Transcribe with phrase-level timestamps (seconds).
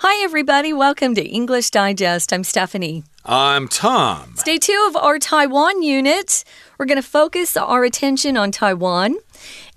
[0.00, 0.74] Hi, everybody.
[0.74, 2.30] Welcome to English Digest.
[2.30, 3.04] I'm Stephanie.
[3.24, 4.32] I'm Tom.
[4.34, 6.44] It's day two of our Taiwan unit.
[6.76, 9.16] We're going to focus our attention on Taiwan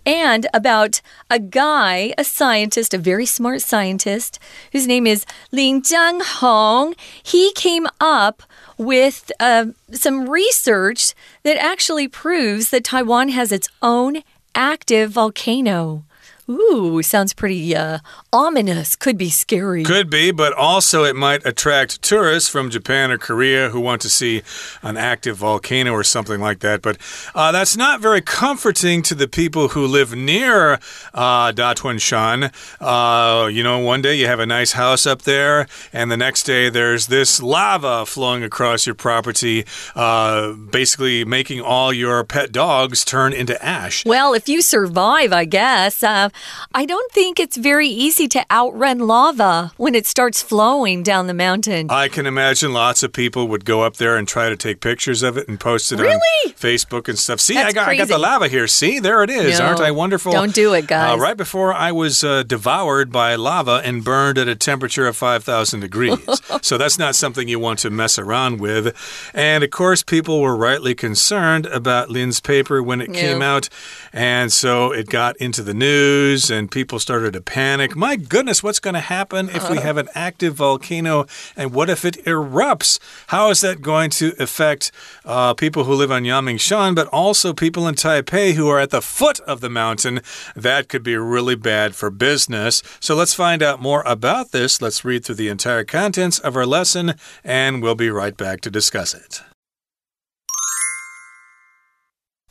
[0.06, 4.40] and about a guy, a scientist, a very smart scientist,
[4.74, 6.96] whose name is Lin Zhenghong.
[7.24, 8.44] He came up
[8.78, 11.14] with uh, some research
[11.44, 14.24] that actually proves that Taiwan has its own
[14.54, 16.04] active volcano.
[16.50, 18.00] Ooh, sounds pretty uh,
[18.34, 18.96] ominous.
[18.96, 19.84] Could be scary.
[19.84, 24.10] Could be, but also it might attract tourists from Japan or Korea who want to
[24.10, 24.42] see
[24.82, 26.82] an active volcano or something like that.
[26.82, 26.98] But
[27.36, 30.80] uh, that's not very comforting to the people who live near
[31.14, 32.52] uh, Datuanshan.
[32.82, 36.44] Uh, you know, one day you have a nice house up there, and the next
[36.44, 43.06] day there's this lava flowing across your property, uh, basically making all your pet dogs
[43.06, 44.04] turn into ash.
[44.04, 46.02] Well, if you survive, I guess.
[46.02, 46.30] Uh,
[46.74, 51.34] I don't think it's very easy to outrun lava when it starts flowing down the
[51.34, 51.90] mountain.
[51.90, 55.24] I can imagine lots of people would go up there and try to take pictures
[55.24, 56.16] of it and post it really?
[56.46, 57.40] on Facebook and stuff.
[57.40, 58.68] See, I got, I got the lava here.
[58.68, 59.60] See, there it is.
[59.60, 60.32] No, Aren't I wonderful?
[60.32, 61.18] Don't do it, guys.
[61.18, 65.16] Uh, right before I was uh, devoured by lava and burned at a temperature of
[65.18, 66.20] 5,000 degrees.
[66.62, 68.96] so that's not something you want to mess around with.
[69.34, 73.22] And of course, people were rightly concerned about Lin's paper when it Yeah.
[73.22, 73.70] came out.
[74.14, 77.96] And so it got into the news and people started to panic.
[77.96, 81.26] My goodness, what's going to happen if we have an active volcano?
[81.58, 83.00] And what if it erupts?
[83.28, 84.92] How is that going to affect
[85.26, 89.02] uh, people who live on Yangmingshan, but also people in Taipei who are at the
[89.02, 90.22] foot of the mountain?
[90.56, 92.84] That could be really bad for business.
[93.00, 94.84] So let's find out more about this.
[94.84, 98.70] Let's read through the entire contents of our lesson, and we'll be right back to
[98.70, 99.42] discuss it.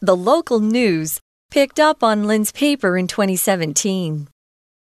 [0.01, 4.29] The local news picked up on Lin's paper in 2017.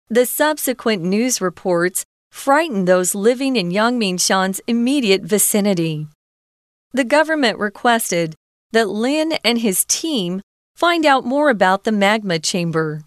[0.09, 6.07] The subsequent news reports frightened those living in Yangmingshan's immediate vicinity.
[6.93, 8.35] The government requested
[8.71, 10.41] that Lin and his team
[10.75, 13.03] find out more about the magma chamber.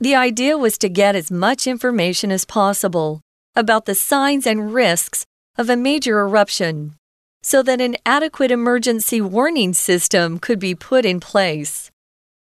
[0.00, 3.20] The idea was to get as much information as possible
[3.54, 5.24] about the signs and risks
[5.56, 6.94] of a major eruption
[7.42, 11.90] so that an adequate emergency warning system could be put in place.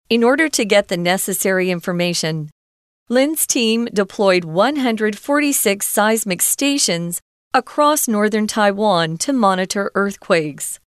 [0.08, 2.52] In order to get the necessary information,
[3.10, 7.22] Lin's team deployed 146 seismic stations
[7.56, 10.80] across northern Taiwan to monitor earthquakes.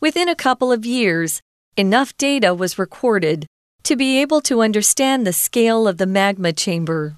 [0.00, 1.42] Within a couple of years,
[1.76, 3.44] enough data was recorded
[3.82, 7.16] to be able to understand the scale of the magma chamber.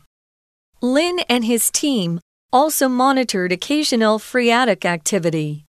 [0.81, 2.19] Lin and his team
[2.53, 5.65] also monitored occasional phreatic activity.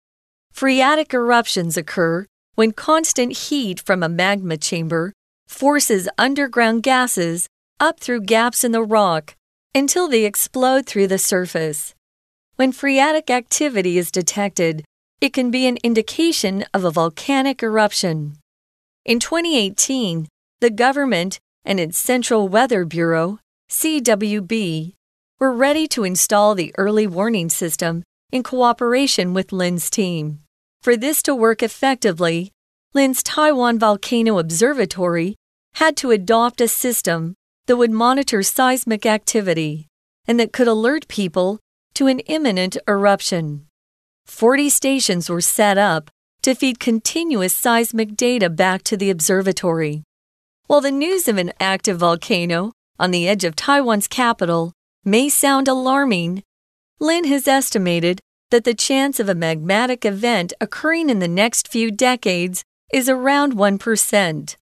[0.52, 5.12] Phreatic eruptions occur when constant heat from a magma chamber
[5.48, 7.48] forces underground gases
[7.80, 9.34] up through gaps in the rock
[9.74, 11.94] until they explode through the surface.
[12.56, 14.84] When phreatic activity is detected,
[15.20, 18.36] it can be an indication of a volcanic eruption.
[19.04, 20.28] In 2018,
[20.60, 23.38] the government and its Central Weather Bureau,
[23.70, 24.94] CWB,
[25.40, 30.40] were ready to install the early warning system in cooperation with Lin's team.
[30.82, 32.52] For this to work effectively,
[32.94, 35.36] Lin's Taiwan Volcano Observatory
[35.74, 37.34] had to adopt a system
[37.66, 39.86] that would monitor seismic activity
[40.26, 41.58] and that could alert people
[41.94, 43.66] to an imminent eruption.
[44.26, 46.10] 40 stations were set up
[46.42, 50.02] to feed continuous seismic data back to the observatory.
[50.66, 54.72] While the news of an active volcano on the edge of Taiwan's capital
[55.04, 56.42] may sound alarming,
[57.00, 58.20] Lin has estimated
[58.50, 62.62] that the chance of a magmatic event occurring in the next few decades
[62.92, 64.56] is around 1%.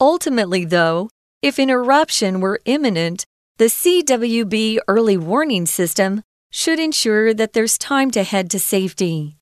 [0.00, 1.10] Ultimately, though,
[1.42, 3.24] if an eruption were imminent,
[3.58, 9.36] the CWB early warning system should ensure that there's time to head to safety.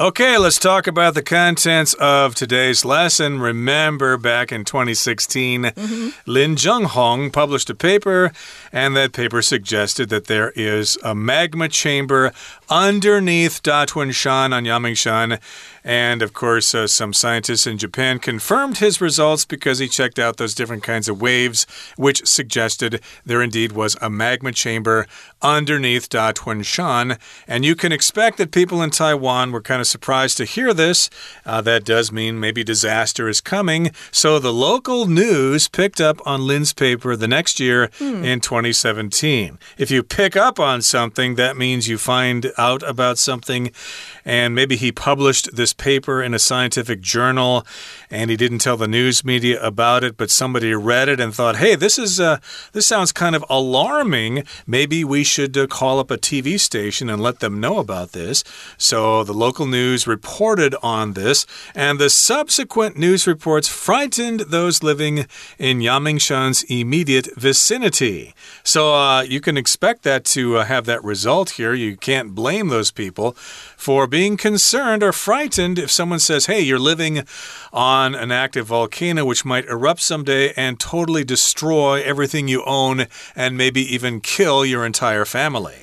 [0.00, 3.38] Okay, let's talk about the contents of today's lesson.
[3.38, 6.08] Remember, back in 2016, mm-hmm.
[6.24, 8.32] Lin Zhenghong published a paper,
[8.72, 12.32] and that paper suggested that there is a magma chamber
[12.70, 15.38] underneath Datuanshan on Yangmingshan.
[15.84, 20.36] And of course, uh, some scientists in Japan confirmed his results because he checked out
[20.36, 21.66] those different kinds of waves,
[21.96, 25.06] which suggested there indeed was a magma chamber
[25.42, 27.18] underneath Datuanshan.
[27.46, 31.08] And you can expect that people in Taiwan were kind of surprised to hear this.
[31.46, 33.90] Uh, that does mean maybe disaster is coming.
[34.10, 39.58] So the local news picked up on Lin's paper the next year in 2017.
[39.78, 43.72] If you pick up on something, that means you find out about something.
[44.24, 47.66] And maybe he published this paper in a scientific journal
[48.10, 51.56] and he didn't tell the news media about it, but somebody read it and thought,
[51.56, 52.38] hey, this is uh,
[52.72, 54.44] this sounds kind of alarming.
[54.66, 58.42] Maybe we should uh, call up a TV station and let them know about this.
[58.76, 65.26] So the local news reported on this, and the subsequent news reports frightened those living
[65.58, 68.34] in Yangmingshan's immediate vicinity.
[68.64, 71.74] So uh, you can expect that to uh, have that result here.
[71.74, 73.32] You can't blame those people
[73.76, 77.24] for being concerned or frightened if someone says, hey, you're living
[77.72, 83.56] on an active volcano which might erupt someday and totally destroy everything you own and
[83.56, 85.76] maybe even kill your entire family.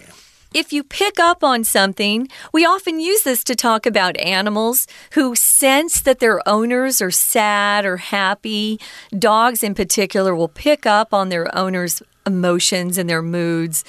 [0.54, 5.36] If you pick up on something, we often use this to talk about animals who
[5.36, 8.80] sense that their owners are sad or happy.
[9.18, 13.84] Dogs, in particular, will pick up on their owners' emotions and their moods.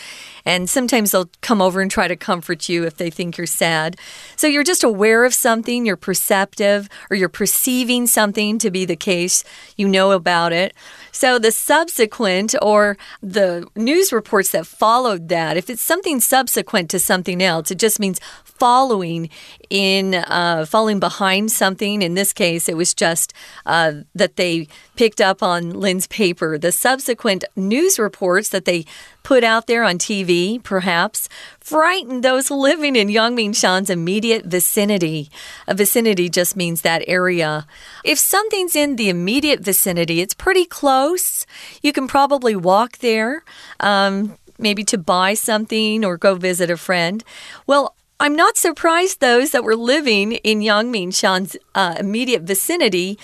[0.46, 3.96] And sometimes they'll come over and try to comfort you if they think you're sad.
[4.36, 8.96] So you're just aware of something, you're perceptive, or you're perceiving something to be the
[8.96, 9.44] case.
[9.76, 10.72] You know about it.
[11.12, 16.98] So the subsequent or the news reports that followed that, if it's something subsequent to
[16.98, 19.28] something else, it just means following
[19.70, 22.02] in uh, falling behind something.
[22.02, 23.32] In this case, it was just
[23.66, 26.58] uh, that they picked up on Lin's paper.
[26.58, 28.84] The subsequent news reports that they
[29.22, 31.28] put out there on TV, perhaps,
[31.60, 35.30] frightened those living in Yangmingshan's immediate vicinity.
[35.66, 37.66] A vicinity just means that area.
[38.04, 41.44] If something's in the immediate vicinity, it's pretty close.
[41.82, 43.44] You can probably walk there.
[43.80, 47.22] Um, maybe to buy something or go visit a friend.
[47.66, 53.16] Well, I'm not surprised those that were living in Yang Yangmingshan's uh, immediate vicinity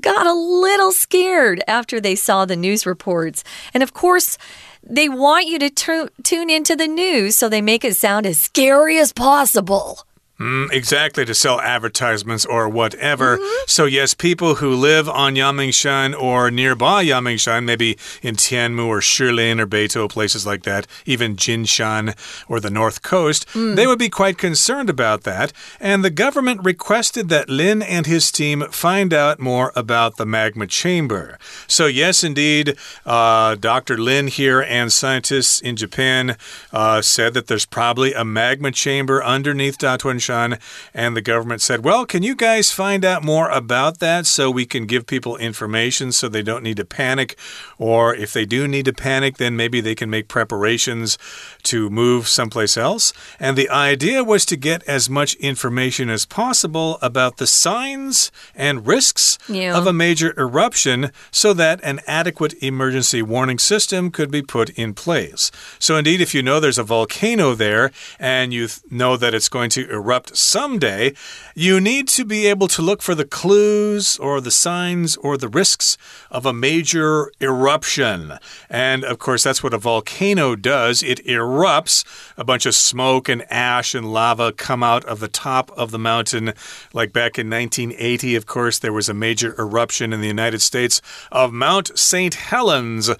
[0.00, 3.44] got a little scared after they saw the news reports.
[3.72, 4.38] And of course,
[4.82, 8.98] they want you to tune into the news, so they make it sound as scary
[8.98, 10.04] as possible.
[10.40, 13.36] Mm, exactly, to sell advertisements or whatever.
[13.36, 13.64] Mm -hmm.
[13.66, 19.60] So, yes, people who live on Yangmingshan or nearby Yangmingshan, maybe in Tianmu or Shilin
[19.60, 22.14] or Beitou, places like that, even Jinshan
[22.48, 23.76] or the North Coast, mm.
[23.76, 25.52] they would be quite concerned about that.
[25.80, 30.66] And the government requested that Lin and his team find out more about the magma
[30.66, 31.38] chamber.
[31.66, 33.96] So, yes, indeed, uh, Dr.
[33.98, 36.36] Lin here and scientists in Japan
[36.72, 42.06] uh, said that there's probably a magma chamber underneath Datuanshan and the government said, Well,
[42.06, 46.28] can you guys find out more about that so we can give people information so
[46.28, 47.38] they don't need to panic?
[47.78, 51.18] Or if they do need to panic, then maybe they can make preparations
[51.64, 53.12] to move someplace else.
[53.38, 58.86] And the idea was to get as much information as possible about the signs and
[58.86, 59.76] risks yeah.
[59.76, 64.94] of a major eruption so that an adequate emergency warning system could be put in
[64.94, 65.50] place.
[65.78, 69.70] So, indeed, if you know there's a volcano there and you know that it's going
[69.70, 71.14] to erupt someday,
[71.54, 75.48] you need to be able to look for the clues or the signs or the
[75.48, 75.96] risks
[76.30, 78.38] of a major eruption.
[78.68, 82.04] And of course, that's what a volcano does it erupts.
[82.36, 85.98] A bunch of smoke and ash and lava come out of the top of the
[85.98, 86.52] mountain.
[86.92, 91.02] Like back in 1980, of course, there was a major eruption in the United States
[91.30, 92.34] of Mount St.
[92.34, 93.10] Helens,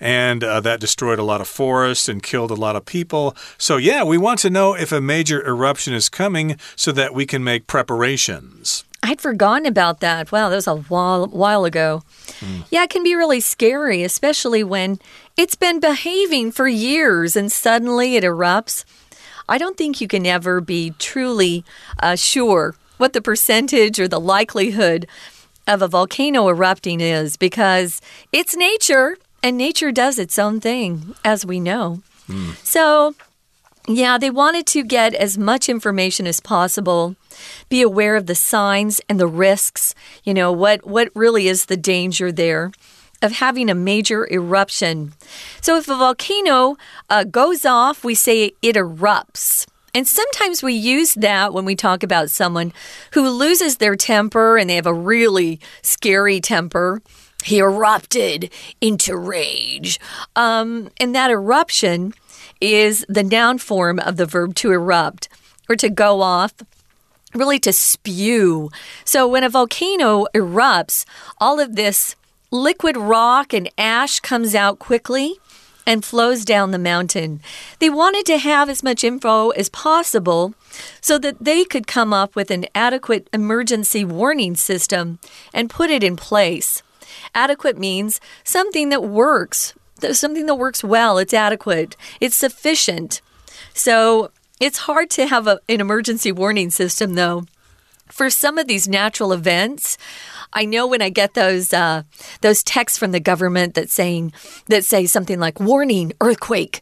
[0.00, 3.36] and uh, that destroyed a lot of forest and killed a lot of people.
[3.56, 6.37] So, yeah, we want to know if a major eruption is coming
[6.76, 8.84] so that we can make preparations.
[9.02, 10.32] I'd forgotten about that.
[10.32, 12.02] Wow, that was a while, while ago.
[12.40, 12.64] Mm.
[12.70, 14.98] Yeah, it can be really scary, especially when
[15.36, 18.84] it's been behaving for years and suddenly it erupts.
[19.48, 21.64] I don't think you can ever be truly
[22.02, 25.06] uh, sure what the percentage or the likelihood
[25.66, 28.00] of a volcano erupting is because
[28.32, 32.02] it's nature and nature does its own thing, as we know.
[32.28, 32.56] Mm.
[32.66, 33.14] So
[33.88, 37.16] yeah, they wanted to get as much information as possible,
[37.68, 41.76] be aware of the signs and the risks, you know, what, what really is the
[41.76, 42.70] danger there
[43.22, 45.12] of having a major eruption.
[45.60, 46.76] So if a volcano
[47.10, 49.66] uh, goes off, we say it erupts.
[49.94, 52.72] And sometimes we use that when we talk about someone
[53.12, 57.02] who loses their temper and they have a really scary temper.
[57.42, 59.98] He erupted into rage.
[60.36, 62.12] Um, and that eruption
[62.60, 65.28] is the noun form of the verb to erupt
[65.68, 66.54] or to go off
[67.34, 68.70] really to spew.
[69.04, 71.04] So when a volcano erupts,
[71.38, 72.16] all of this
[72.50, 75.38] liquid rock and ash comes out quickly
[75.86, 77.40] and flows down the mountain.
[77.78, 80.54] They wanted to have as much info as possible
[81.00, 85.18] so that they could come up with an adequate emergency warning system
[85.54, 86.82] and put it in place.
[87.34, 89.74] Adequate means something that works
[90.12, 93.20] something that works well, it's adequate, it's sufficient.
[93.74, 97.44] So it's hard to have a, an emergency warning system, though
[98.10, 99.98] for some of these natural events,
[100.52, 102.02] I know when I get those uh,
[102.40, 104.32] those texts from the government that saying
[104.66, 106.80] that say something like "warning earthquake."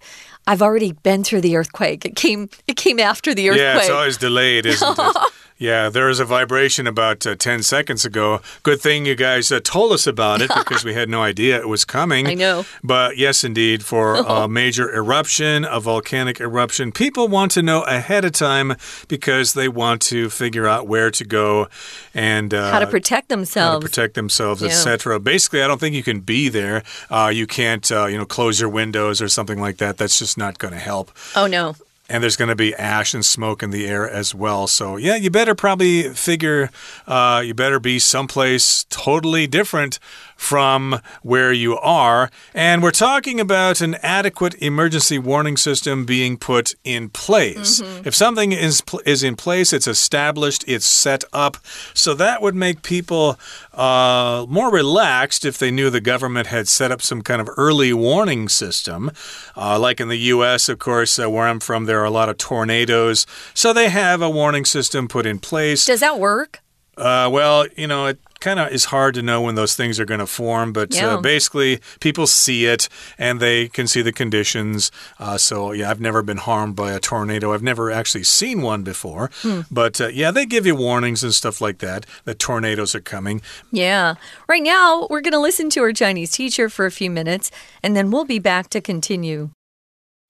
[0.49, 2.05] I've already been through the earthquake.
[2.05, 3.65] It came it came after the earthquake.
[3.65, 5.17] Yeah, it's always delayed, isn't it?
[5.59, 8.41] Yeah, there was a vibration about uh, 10 seconds ago.
[8.63, 11.67] Good thing you guys uh, told us about it because we had no idea it
[11.69, 12.27] was coming.
[12.33, 12.67] I know.
[12.85, 18.27] But yes, indeed, for a major eruption, a volcanic eruption, people want to know ahead
[18.27, 18.75] of time
[19.09, 21.69] because they want to figure out where to go
[22.13, 23.75] and uh, how to protect themselves.
[23.77, 24.69] How to protect themselves, Yeah.
[24.69, 25.19] etc.
[25.21, 26.83] Basically, I don't think you can be there.
[27.09, 29.97] Uh, you can't, uh, you know, close your windows or something like that.
[29.97, 31.77] That's just not going to help oh no.
[32.09, 34.67] And there's going to be ash and smoke in the air as well.
[34.67, 36.71] So, yeah, you better probably figure
[37.07, 39.99] uh, you better be someplace totally different
[40.37, 42.31] from where you are.
[42.55, 47.81] And we're talking about an adequate emergency warning system being put in place.
[48.05, 51.57] If something is is in place, it's established, it's set up.
[51.95, 53.39] So that would make people
[53.73, 57.93] uh, more relaxed if they knew the government had set up some kind of early
[57.93, 59.11] warning system.
[59.57, 62.29] Uh, like in the U.S., of course, uh, where I'm from, there are a lot
[62.29, 63.27] of tornadoes.
[63.55, 65.85] So they have a warning system put in place.
[65.87, 66.61] Does that work?
[66.97, 70.05] Uh, well, you know, it kind of is hard to know when those things are
[70.05, 71.15] going to form, but Yeah.
[71.15, 72.89] uh, basically, people see it
[73.19, 74.91] and they can see the conditions.
[75.19, 77.53] Uh, so, yeah, I've never been harmed by a tornado.
[77.53, 79.31] I've never actually seen one before.
[79.71, 83.41] But uh, yeah, they give you warnings and stuff like that that tornadoes are coming.
[83.73, 84.15] Yeah.
[84.49, 87.51] Right now, we're going to listen to our Chinese teacher for a few minutes,
[87.83, 89.51] and then we'll be back to continue.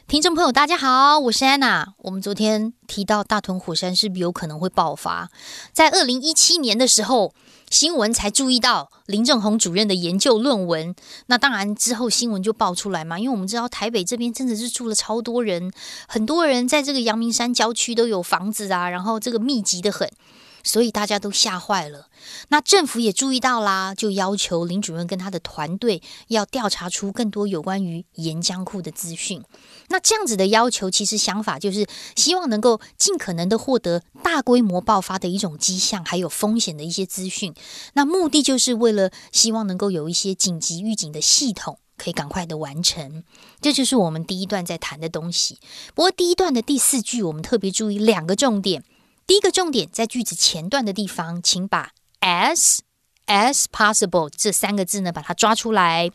[0.09, 1.95] 听众朋友，大家好，我是安娜。
[1.99, 5.29] 我们昨天提到大屯火山是不是有可能会爆发？
[5.73, 7.35] 在二零一七年的时候，
[7.71, 10.95] 新闻才注意到林正宏主任的研究论文。
[11.27, 15.73] 那当然之后新闻就爆出来嘛，因为我们知道台北这边真的是住了超多人，
[16.07, 20.09] 很多人在这个阳明山郊区都有房子啊，然后这个密集的很。
[20.67, 22.09] 所以大家都吓坏了。
[22.49, 29.43] 那政府也注意到啦，就要求林主任跟他的团队要调查出更多有关于岩浆库的资讯。
[29.89, 37.55] 那这样子的要求，其实想法就是希望能够尽可能的获得大规模爆发的一种迹象，还有风险的一些资讯。
[37.95, 41.79] 那目的就是为了希望能够有一些紧急预警的系统。
[41.99, 43.25] 可以赶快的完成，
[43.59, 45.59] 这就是我们第一段在谈的东西。
[45.95, 48.85] 不过第一段的第四句，我们特别注意两个重点。
[49.27, 51.91] 第一个重点在句子前段的地方，请把
[52.21, 52.79] as
[53.27, 56.11] as possible 这三个字呢把它抓出来。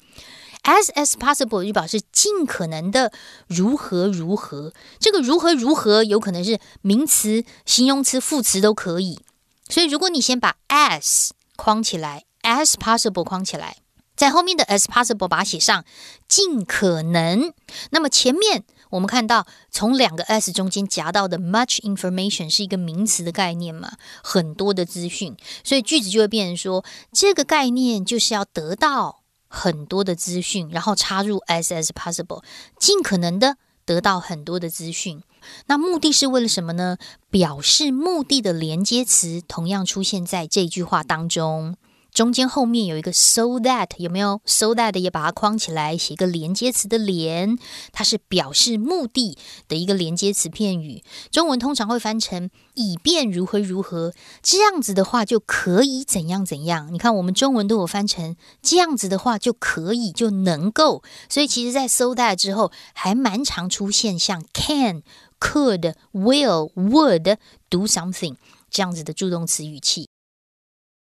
[0.63, 3.11] as as possible 就表示尽可能的
[3.47, 4.71] 如何如何。
[4.99, 9.19] 这个如何如何有可能是名词、形容词、副词都可以。
[9.67, 13.77] 所以如果你先把 as 框起来，as possible 框起来，
[14.15, 15.83] 在后面的 as possible 把它写上
[16.29, 17.53] 尽可能。
[17.89, 23.93] 那么前面我们看到从两个 s 中间夹到的 much information 是一个名词的概念嘛，
[24.23, 32.43] 很多的资讯，所以句子就会变成说这个概念就是要得到很多的资讯，然后插入 as as possible，
[32.77, 35.23] 尽可能的得到很多的资讯。
[35.65, 36.97] 那目的是为了什么呢？
[37.31, 41.75] 表示目的的连接词同样出现在这句话当中。
[42.13, 47.57] 中间后面有一个 so that 有没有 so that 也把它框起来，写一个连接词的连，
[47.93, 49.37] 它是表示目的
[49.67, 51.03] 的一个连接词片语。
[51.31, 54.13] 中文通常会翻成以便如何如何，
[54.43, 56.93] 这样子的话就可以怎样怎样。
[56.93, 65.03] 你看我们中文都有翻成这样子的话就可以就能够，所以其实在 so that 之后还蛮常出现像 can、
[65.39, 67.37] could、will、would
[67.69, 68.35] do something
[68.69, 70.09] 这样子的助动词语气。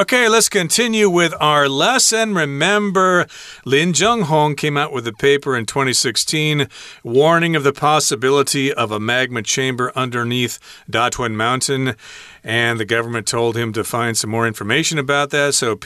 [0.00, 2.34] Okay, let's continue with our lesson.
[2.34, 3.26] Remember,
[3.66, 6.68] Lin Zhenghong came out with a paper in 2016
[7.04, 10.58] warning of the possibility of a magma chamber underneath
[10.90, 11.96] Datun Mountain.
[12.42, 15.52] And the government told him to find some more information about that.
[15.52, 15.76] So,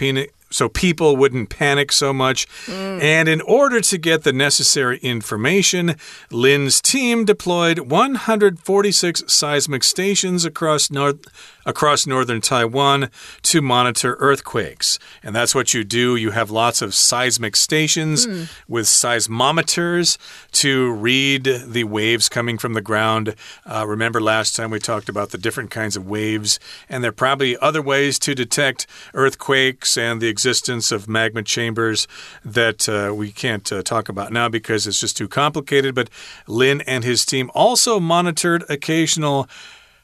[0.54, 2.46] so people wouldn't panic so much.
[2.68, 5.96] And in order to get the necessary information,
[6.30, 11.18] Lin's team deployed 146 seismic stations across north
[11.66, 13.10] across northern Taiwan
[13.42, 14.98] to monitor earthquakes.
[15.22, 16.14] And that's what you do.
[16.14, 18.26] You have lots of seismic stations
[18.68, 20.18] with seismometers
[20.52, 23.34] to read the waves coming from the ground.
[23.64, 27.12] Uh, remember last time we talked about the different kinds of waves, and there are
[27.12, 32.06] probably other ways to detect earthquakes and the existence of magma chambers
[32.44, 35.94] that uh, we can't uh, talk about now because it's just too complicated.
[35.94, 36.10] But
[36.46, 39.48] Lin and his team also monitored occasional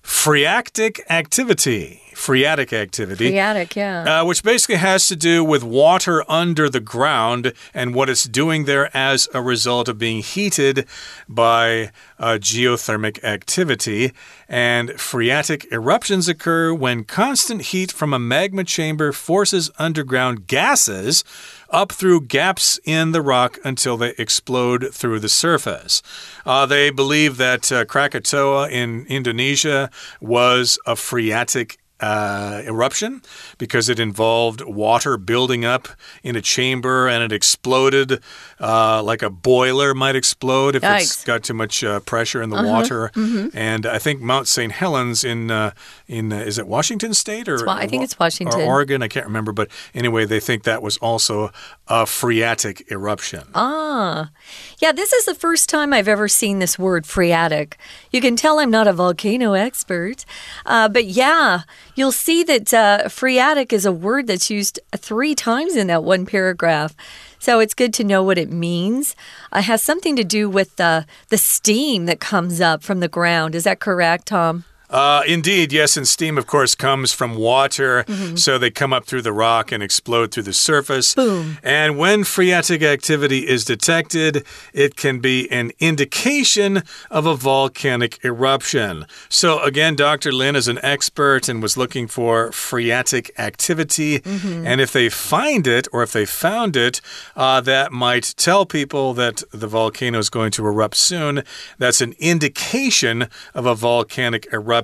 [0.01, 2.01] phreatic activity.
[2.21, 3.31] Phreatic activity.
[3.31, 4.21] Phreatic, yeah.
[4.21, 8.67] Uh, which basically has to do with water under the ground and what it's doing
[8.67, 10.87] there as a result of being heated
[11.27, 14.13] by uh, geothermic activity.
[14.51, 21.25] And phreatic eruptions occur when constant heat from a magma chamber forces underground gases
[21.71, 26.03] up through gaps in the rock until they explode through the surface.
[26.45, 29.89] Uh, they believe that uh, Krakatoa in Indonesia
[30.21, 33.23] was a phreatic uh, eruption
[33.59, 35.89] because it involved water building up
[36.23, 38.21] in a chamber and it exploded
[38.61, 41.01] uh, like a boiler might explode if Yikes.
[41.03, 42.69] it's got too much uh, pressure in the Uh-huh.
[42.69, 43.11] water.
[43.15, 43.57] Mm-hmm.
[43.57, 44.73] And I think Mount St.
[44.73, 45.73] Helens in uh,
[46.07, 48.61] in uh, is it Washington State or I think it's Washington.
[48.61, 49.03] or Oregon?
[49.03, 51.51] I can't remember, but anyway, they think that was also
[51.91, 53.43] a phreatic eruption.
[53.53, 54.31] Ah,
[54.79, 57.77] yeah, this is the first time I've ever seen this word phreatic.
[58.13, 60.25] You can tell I'm not a volcano expert,
[60.65, 61.63] uh, but yeah,
[61.97, 66.27] you'll see that uh, phreatic is a word that's used three times in that one
[66.27, 66.95] paragraph.
[67.41, 69.17] So it's good to know what it means.
[69.53, 73.57] It has something to do with the the steam that comes up from the ground.
[73.57, 74.65] Is that correct, Tom?
[74.91, 78.37] Uh, indeed, yes, and steam, of course, comes from water, Mm-hmm.
[78.37, 81.15] so they come up through the rock and explode through the surface.
[81.15, 81.59] Boom.
[81.63, 89.07] And when phreatic activity is detected, it can be an indication of a volcanic eruption.
[89.29, 90.33] So, again, Dr.
[90.33, 94.19] Lin is an expert and was looking for phreatic activity.
[94.21, 94.67] Mm-hmm.
[94.67, 97.01] And if they find it or if they found it,
[97.37, 101.45] uh, that might tell people that the volcano is going to erupt soon.
[101.79, 104.80] That's an indication of a volcanic eruption.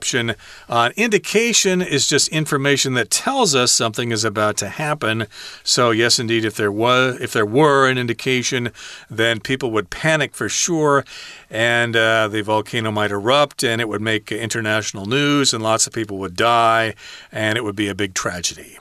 [0.69, 5.26] Uh, indication is just information that tells us something is about to happen.
[5.62, 8.71] So yes, indeed, if there was, if there were an indication,
[9.11, 11.05] then people would panic for sure,
[11.50, 15.93] and uh, the volcano might erupt, and it would make international news, and lots of
[15.93, 16.95] people would die,
[17.33, 18.79] and it would be a big tragedy.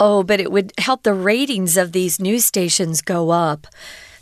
[0.00, 3.66] Oh, but it would help the ratings of these news stations go up.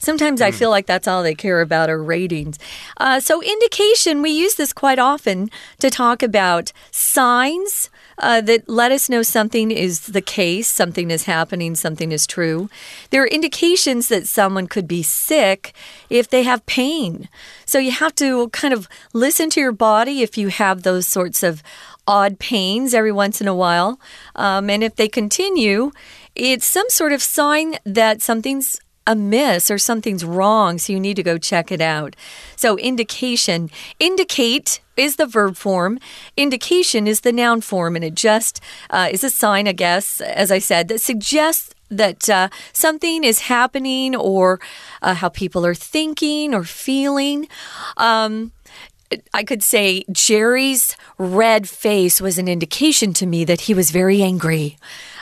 [0.03, 2.59] Sometimes I feel like that's all they care about are ratings.
[2.97, 7.89] Uh, so, indication, we use this quite often to talk about signs
[8.19, 12.69] uh, that let us know something is the case, something is happening, something is true.
[13.11, 15.73] There are indications that someone could be sick
[16.11, 17.29] if they have pain.
[17.65, 21.45] So, you have to kind of listen to your body if you have those sorts
[21.45, 21.63] of
[22.09, 24.01] odd pains every once in a while.
[24.35, 25.93] Um, and if they continue,
[26.35, 31.23] it's some sort of sign that something's amiss or something's wrong, so you need to
[31.23, 32.17] go check it out.
[32.57, 35.99] So, indication, indicate is the verb form,
[36.37, 38.61] indication is the noun form, and it just
[38.91, 43.41] uh, is a sign, I guess, as I said, that suggests that uh, something is
[43.41, 44.61] happening or
[45.03, 47.49] uh, how people are thinking or feeling.
[47.97, 48.53] Um,
[49.35, 54.23] I could say Jerry's red face was an indication to me that he was very
[54.23, 54.77] angry.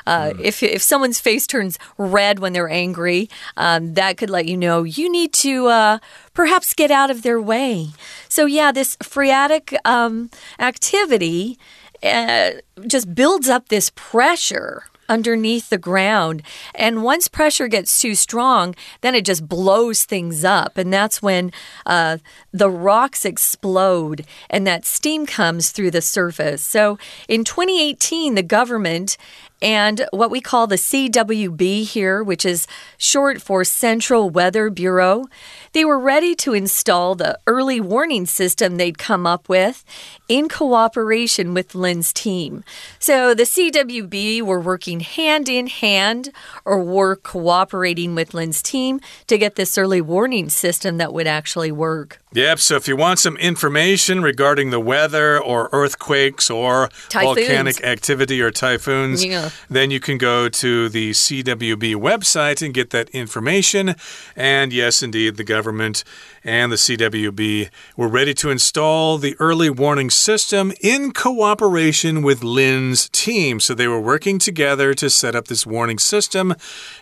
[0.07, 4.57] Uh, if, if someone's face turns red when they're angry, um, that could let you
[4.57, 5.99] know you need to uh,
[6.35, 7.89] perhaps get out of their way.
[8.29, 11.59] So, yeah, this phreatic um, activity
[12.03, 12.53] uh,
[12.87, 16.43] just builds up this pressure underneath the ground.
[16.75, 20.79] And once pressure gets too strong, then it just blows things up.
[20.79, 21.53] And that's when
[21.85, 22.19] uh,
[22.53, 26.63] the rocks explode and that steam comes through the surface.
[26.63, 26.97] So
[27.29, 29.19] in 2018, the government
[29.63, 35.27] and what we call the CWB here, which is short for Central Weather Bureau,
[35.73, 39.85] they were ready to install the early warning system they'd come up with
[40.29, 42.65] in cooperation with Lin's team.
[42.99, 46.31] So the CWB were working hand in hand
[46.65, 51.71] or were cooperating with Lin's team to get this early warning system that would actually
[51.73, 52.21] work.
[52.33, 57.37] Yep, so if you want some information regarding the weather or earthquakes or Typhoons.
[57.37, 59.50] volcanic activity or typhoons, Yeah.
[59.69, 63.95] Then you can go to the CWB website and get that information.
[64.37, 66.05] And yes, indeed, the government
[66.45, 73.09] and the CWB were ready to install the early warning system in cooperation with Lin's
[73.11, 73.61] team.
[73.61, 76.55] So they were working together to set up this warning system.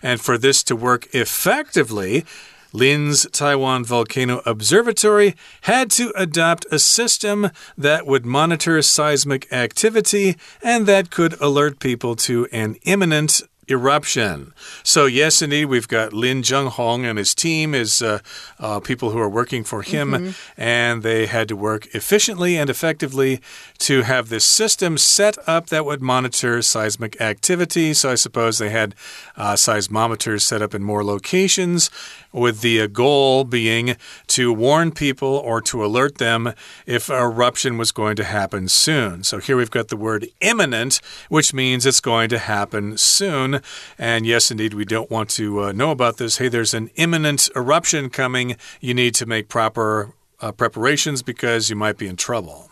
[0.03, 2.25] And for this to work effectively,
[2.73, 10.87] Lin's Taiwan Volcano Observatory had to adopt a system that would monitor seismic activity and
[10.87, 14.53] that could alert people to an imminent eruption.
[14.83, 18.21] So, yes, indeed, we've got Lin Jung Hong and his team is uh,
[18.59, 20.35] uh, people who are working for him, mm -hmm.
[20.57, 23.41] and they had to work efficiently and effectively
[23.79, 27.95] to have this system set up that would monitor seismic activity.
[27.95, 28.95] So, I suppose they had
[29.37, 31.91] uh, seismometers set up in more locations
[32.33, 36.53] with the uh, goal being to warn people or to alert them
[36.87, 39.25] if an eruption was going to happen soon.
[39.25, 43.58] So here we've got the word imminent, which means it's going to happen soon.
[43.99, 46.39] And yes, indeed, we don't want to uh, know about this.
[46.39, 48.57] Hey, there's an imminent eruption coming.
[48.81, 52.71] You need to make proper uh, preparations because you might be in trouble.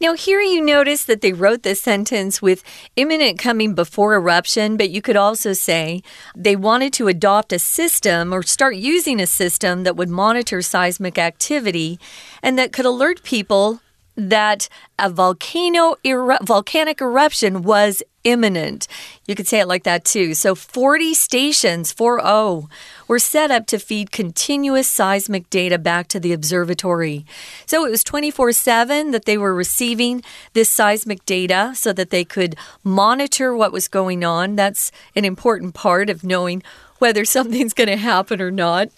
[0.00, 2.62] Now, here you notice that they wrote this sentence with
[2.94, 6.02] imminent coming before eruption, but you could also say
[6.36, 11.18] they wanted to adopt a system or start using a system that would monitor seismic
[11.18, 11.98] activity
[12.42, 13.80] and that could alert people
[14.18, 18.88] that a volcano eru volcanic eruption was imminent.
[19.26, 20.34] You could say it like that too.
[20.34, 22.68] So 40 stations, 4
[23.06, 27.24] were set up to feed continuous seismic data back to the observatory.
[27.64, 32.24] So it was 24 7 that they were receiving this seismic data so that they
[32.24, 34.56] could monitor what was going on.
[34.56, 36.62] That's an important part of knowing
[36.98, 38.88] whether something's going to happen or not.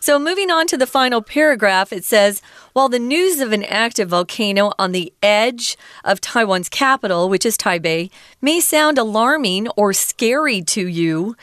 [0.00, 2.42] So, moving on to the final paragraph, it says
[2.72, 7.56] While the news of an active volcano on the edge of Taiwan's capital, which is
[7.56, 11.36] Taipei, may sound alarming or scary to you,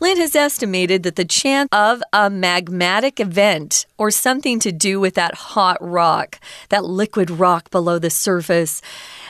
[0.00, 5.14] Lin has estimated that the chance of a magmatic event or something to do with
[5.14, 8.80] that hot rock, that liquid rock below the surface,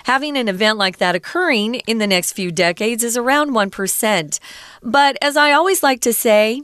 [0.09, 4.41] having an event like that occurring in the next few decades is around 1%.
[4.83, 6.63] But as I always like to say,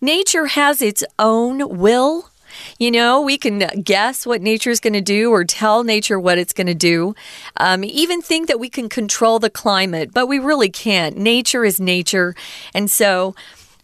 [0.00, 2.30] nature has its own will
[2.78, 6.38] you know, we can guess what nature is going to do or tell nature what
[6.38, 7.12] it's going to do.
[7.56, 11.16] Um, even think that we can control the climate, but we really can't.
[11.16, 12.36] Nature is nature.
[12.72, 13.34] And so,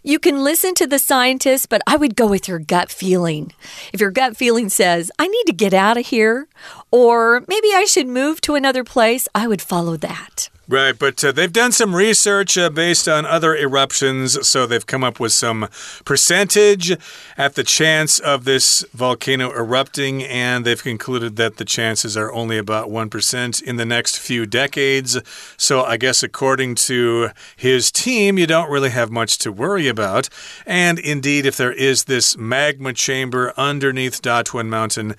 [0.02, 3.52] you can listen to the scientists, but I would go with your gut feeling.
[3.92, 6.48] If your gut feeling says, I need to get out of here,
[6.90, 10.48] or maybe I should move to another place, I would follow that.
[10.70, 15.02] Right, but uh, they've done some research uh, based on other eruptions, so they've come
[15.02, 15.68] up with some
[16.04, 16.96] percentage
[17.36, 22.56] at the chance of this volcano erupting, and they've concluded that the chances are only
[22.56, 25.18] about 1% in the next few decades.
[25.56, 30.28] So I guess according to his team, you don't really have much to worry about.
[30.66, 35.16] And indeed, if there is this magma chamber underneath Datuan Mountain,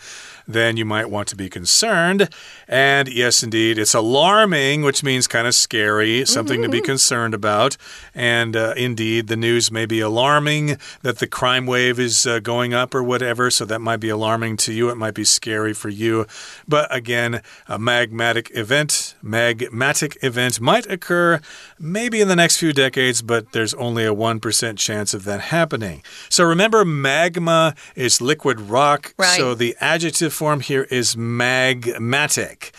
[0.48, 2.30] then you might want to be concerned.
[2.68, 6.86] And yes, indeed, it's alarming, which means kind of scary, something to be mm-hmm.
[6.86, 7.78] concerned about.
[8.14, 12.74] And uh, indeed, the news may be alarming that the crime wave is uh, going
[12.74, 13.52] up or whatever.
[13.52, 14.90] So that might be alarming to you.
[14.90, 16.26] It might be scary for you.
[16.68, 21.40] But again, a magmatic event, magmatic event might occur
[21.80, 26.04] maybe in the next few decades, but there's only a 1% chance of that happening.
[26.30, 29.14] So remember, magma is liquid rock.
[29.18, 29.38] Right.
[29.38, 32.72] So the adjective form here is magmatic.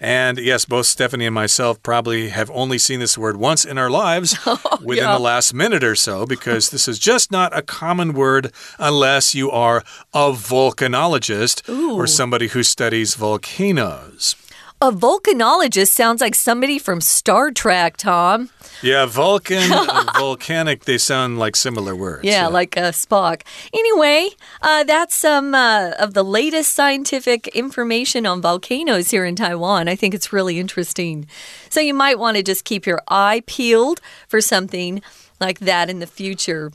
[0.00, 3.90] And yes, both Stephanie and myself probably have only seen this word once in our
[3.90, 5.14] lives oh, within yeah.
[5.14, 9.50] the last minute or so, because this is just not a common word unless you
[9.50, 9.78] are
[10.14, 11.94] a volcanologist Ooh.
[11.94, 14.36] or somebody who studies volcanoes.
[14.80, 18.48] A volcanologist sounds like somebody from Star Trek, Tom.
[18.80, 19.68] Yeah, Vulcan
[20.16, 22.22] volcanic, they sound like similar words.
[22.22, 22.46] Yeah, yeah.
[22.46, 23.42] like uh, Spock.
[23.74, 24.28] Anyway,
[24.62, 29.88] uh, that's some uh, of the latest scientific information on volcanoes here in Taiwan.
[29.88, 31.26] I think it's really interesting.
[31.70, 35.02] So you might want to just keep your eye peeled for something
[35.40, 36.70] like that in the future.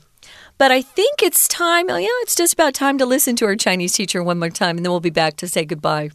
[0.58, 3.56] But I think it's time, oh, yeah, it's just about time to listen to our
[3.56, 6.10] Chinese teacher one more time, and then we'll be back to say goodbye.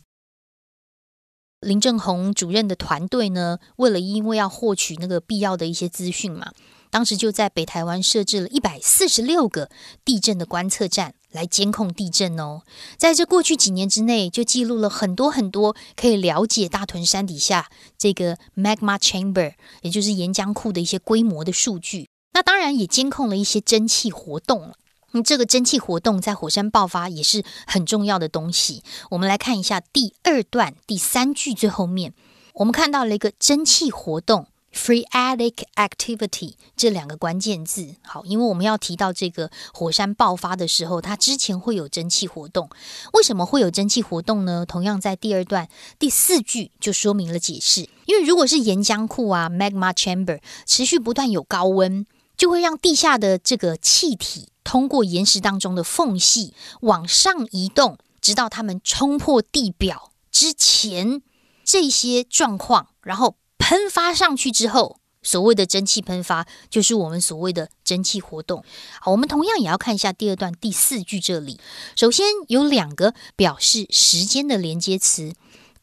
[1.62, 6.54] 林正宏主任的团队呢，为了因为要获取那个必要的一些资讯嘛，
[6.89, 9.69] 当时就在北台湾设置了一百四十六个
[10.06, 12.62] 地震的观测站来监控地震哦。
[12.98, 22.08] 在这过去几年之内，就记录了很多很多可以了解大屯山底下这个 magma chamber，也就是岩浆库的一些规模的数据。
[22.32, 24.74] 那当然也监控了一些蒸汽活动。
[25.12, 28.84] 那这个蒸汽活动在火山爆发也是很重要的东西。
[29.10, 32.13] 我们来看一下第二段第三句最后面，
[32.54, 37.95] 我们看到了一个蒸汽活动 （phreatic activity） 这两个关键字。
[38.04, 42.69] 好，因为我们要提到这个火山爆发的时候，它之前会有蒸汽活动。
[43.13, 44.65] 为什么会有蒸汽活动呢？
[44.65, 45.67] 同样在第二段
[45.98, 47.89] 第四句就说明了解释。
[48.06, 52.06] 因为如果是岩浆库啊 （magma chamber） 持续不断有高温，
[52.39, 54.47] 就会让地下的这个气体。
[54.63, 61.23] 通过岩石当中的缝隙往上移动，直到它们冲破地表之前，
[61.65, 68.63] 这些状况，然后喷发上去之后，所谓的蒸汽喷发，就是我们所谓的蒸汽活动。
[69.02, 71.60] 好，我们同样也要看一下第二段第四句这里。
[71.95, 75.34] 首先有两个表示时间的连接词，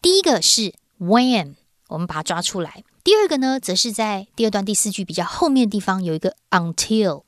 [0.00, 1.56] 第一个是 when，
[1.88, 2.84] 我们把它抓出来。
[3.06, 7.22] 第二个呢，则是在第二段第四句比较后面的地方有一个 until。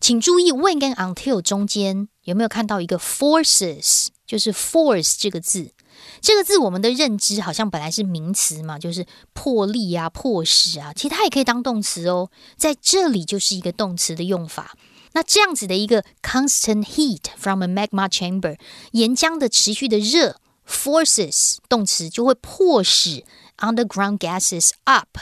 [0.00, 5.72] 请注意 when 跟 until 中间有没有看到一个 forces，就是 force 这个字。
[6.20, 12.30] 这个字我们的认知好像本来是名词嘛，就是破力啊、迫使啊，其实它也可以当动词哦。
[12.56, 14.76] 在这里就是一个动词的用法。
[15.14, 18.56] 那这样子的一个 constant heat from a magma chamber，
[18.92, 23.24] 岩浆的持续的热，forces 动词就会迫使
[23.58, 25.18] underground gases up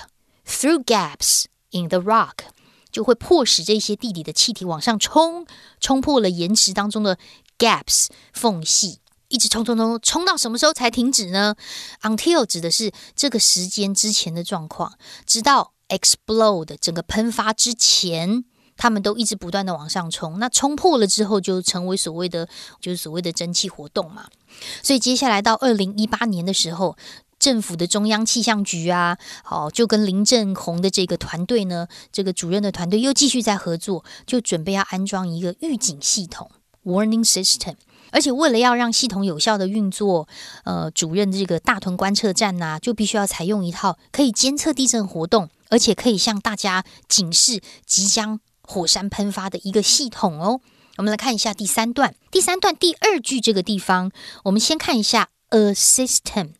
[0.47, 2.45] through gaps in the rock，
[2.91, 5.47] 就会迫使这些地底的气体往上冲，
[5.81, 7.19] 冲破了岩石当中的
[7.59, 9.01] gaps 缝隙。
[9.29, 11.55] 一直冲冲冲冲到什么时候才停止呢
[12.03, 18.45] ？Until 指的是这个时间之前的状况，直到 explode 整个喷发之前，
[18.77, 20.39] 他们都一直不断的往上冲。
[20.39, 22.47] 那冲破了之后，就成为所谓的
[22.79, 24.29] 就是所谓的蒸汽活动嘛。
[24.83, 26.99] 所以接下来到二零一八年的时候，
[27.43, 36.49] 政府的中央气象局啊，好就跟林正宏的这个团队呢，这个主任的团队又继续在合作，就准备要安装一个预警系统
[36.85, 37.75] （warning system）。
[38.13, 40.29] 而且为了要让系统有效的运作，
[40.63, 50.61] 呃，主任这个大屯观测站呐，就必须要采用一套可以监测地震活动，而且可以向大家警示即将火山喷发的一个系统哦。
[50.99, 54.13] 我们来看一下第三段，第三段第二句这个地方，
[54.45, 56.51] 我们先看一下 a system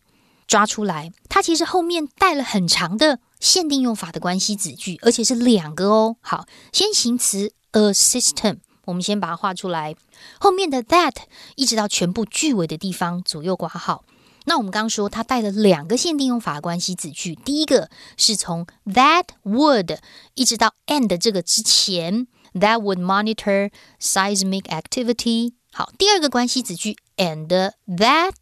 [0.47, 6.17] 抓出来，它其实后面带了很长的限定用法的关系子句，而且是两个哦。
[6.21, 8.57] 好，先行词 a system。
[8.85, 9.95] 我们先把它画出来，
[10.39, 11.15] 后面的 that
[11.55, 14.03] 一直到全部句尾的地方左右挂号。
[14.45, 19.97] 那我们刚刚说它带了两个限定用法关系子句，第一个是从 that would
[20.33, 25.53] 一直到 and 这个之前，that would monitor seismic activity。
[25.71, 28.33] 好，第二个关系子句 and that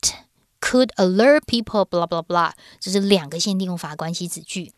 [0.61, 4.71] could alert people，blah blah blah，这是两个限定用法关系子句。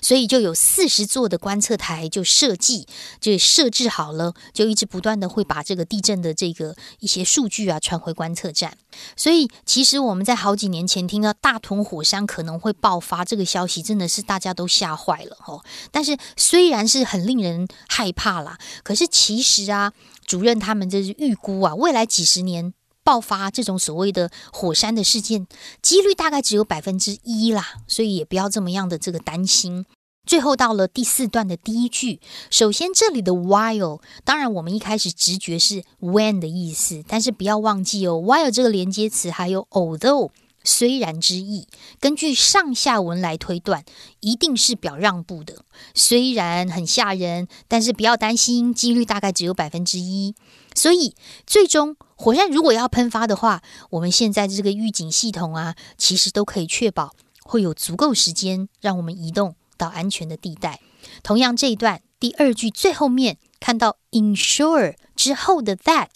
[0.00, 2.86] 所以就有四十座的观测台就设计
[3.20, 8.78] 就设置好了，就一直不断的会把这个地震的这个一些数据啊传回观测站。
[9.16, 15.64] 所以其实我们在好几年前听到大屯火山可能会爆发这个消息，真的是大家都吓坏了哦。
[15.90, 19.92] 但是虽然是很令人害怕啦，可是其实啊，
[20.24, 22.72] 主任他们这是预估啊，未来几十年。
[23.06, 25.46] 爆发这种所谓的火山的事件，
[25.80, 29.86] 几率大概只有百分之一啦，所以也不要这么样的这个担心。
[30.26, 32.18] 最后到了第四段的第一句，
[32.50, 40.30] 首先这里的 while，当然我们一开始直觉是 when 的意思，但是不要忘记哦，while 这个连接词还有 although
[40.64, 41.68] 虽然之意，
[42.00, 43.84] 根据上下文来推断，
[44.18, 45.62] 一定是表让步的。
[45.94, 50.34] 虽然很吓人，但是不要担心，几率大概只有百分之一。
[50.76, 51.96] 所以最终。
[52.18, 60.80] 火山如果要喷发的话，我们现在这个预警系统啊，其实都可以确保会有足够时间让我们移动到安全的地带。
[61.22, 66.08] 同样，这一段第二句最后面看到 ensure 之后的 that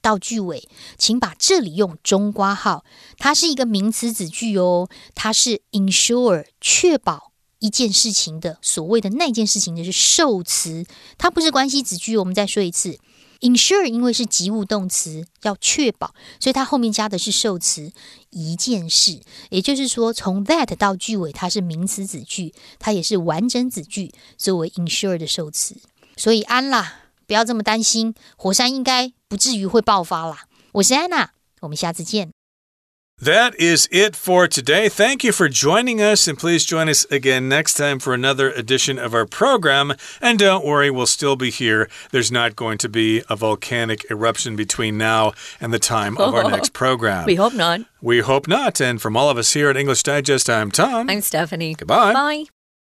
[0.00, 2.84] 到句尾，请把这里用中括号，
[3.16, 10.86] 它是一个名词子句哦，它是 ensure 确保一件事情的所谓的那件事情的是受词，
[11.18, 12.16] 它不是关系子句。
[12.16, 13.00] 我们再说一次。
[13.40, 17.92] Ensure 因为是及物动词，要确保，所以它后面加的是受词
[18.30, 19.20] 一件事。
[19.50, 25.76] 也就是说，从 that 到句尾，它是名词子句，它也是完整子句作为 ensure 的受词。
[26.16, 30.46] 所以安啦，不要这么担心，火山应该不至于会爆发啦。
[30.72, 32.37] 我是安娜，我们下次见。
[33.20, 34.88] That is it for today.
[34.88, 38.96] Thank you for joining us, and please join us again next time for another edition
[38.96, 39.94] of our program.
[40.20, 41.88] And don't worry, we'll still be here.
[42.12, 46.48] There's not going to be a volcanic eruption between now and the time of our
[46.50, 47.26] next program.
[47.26, 47.80] We hope not.
[48.00, 48.80] We hope not.
[48.80, 51.10] And from all of us here at English Digest, I'm Tom.
[51.10, 51.74] I'm Stephanie.
[51.74, 52.12] Goodbye.
[52.12, 52.44] Bye.